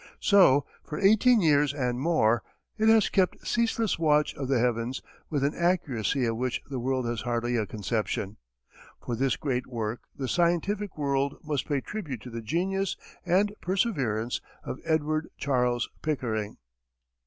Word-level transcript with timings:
So 0.19 0.65
for 0.83 0.97
eighteen 0.97 1.41
years 1.41 1.75
and 1.75 1.99
more, 1.99 2.41
it 2.75 2.89
has 2.89 3.07
kept 3.07 3.45
ceaseless 3.45 3.99
watch 3.99 4.33
of 4.33 4.47
the 4.47 4.57
heavens, 4.57 5.03
with 5.29 5.43
an 5.43 5.53
accuracy 5.53 6.25
of 6.25 6.37
which 6.37 6.59
the 6.67 6.79
world 6.79 7.05
has 7.05 7.21
hardly 7.21 7.55
a 7.55 7.67
conception. 7.67 8.37
For 9.05 9.15
this 9.15 9.35
great 9.37 9.67
work 9.67 10.01
the 10.17 10.27
scientific 10.27 10.97
world 10.97 11.35
must 11.43 11.67
pay 11.67 11.81
tribute 11.81 12.21
to 12.21 12.31
the 12.31 12.41
genius 12.41 12.97
and 13.27 13.53
perseverance 13.61 14.41
of 14.63 14.79
Edward 14.85 15.29
Charles 15.37 15.87
Pickering. 16.01 16.57